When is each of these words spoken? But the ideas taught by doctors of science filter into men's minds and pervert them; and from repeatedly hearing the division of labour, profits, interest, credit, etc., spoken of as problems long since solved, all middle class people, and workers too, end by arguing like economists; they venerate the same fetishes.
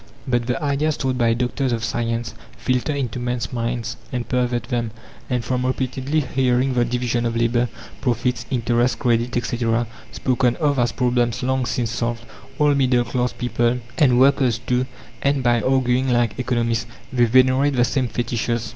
But 0.27 0.47
the 0.47 0.59
ideas 0.63 0.97
taught 0.97 1.19
by 1.19 1.35
doctors 1.35 1.71
of 1.71 1.83
science 1.83 2.33
filter 2.57 2.91
into 2.91 3.19
men's 3.19 3.53
minds 3.53 3.97
and 4.11 4.27
pervert 4.27 4.63
them; 4.63 4.89
and 5.29 5.45
from 5.45 5.63
repeatedly 5.63 6.21
hearing 6.21 6.73
the 6.73 6.83
division 6.83 7.23
of 7.23 7.35
labour, 7.37 7.69
profits, 8.01 8.47
interest, 8.49 8.97
credit, 8.97 9.37
etc., 9.37 9.85
spoken 10.11 10.55
of 10.55 10.79
as 10.79 10.91
problems 10.91 11.43
long 11.43 11.67
since 11.67 11.91
solved, 11.91 12.25
all 12.57 12.73
middle 12.73 13.03
class 13.05 13.31
people, 13.31 13.77
and 13.99 14.19
workers 14.19 14.57
too, 14.57 14.87
end 15.21 15.43
by 15.43 15.61
arguing 15.61 16.09
like 16.09 16.39
economists; 16.39 16.87
they 17.13 17.25
venerate 17.25 17.75
the 17.75 17.85
same 17.85 18.07
fetishes. 18.07 18.69